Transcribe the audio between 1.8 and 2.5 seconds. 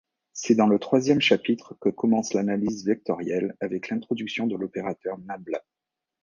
commence